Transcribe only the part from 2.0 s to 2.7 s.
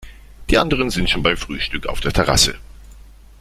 Terrasse.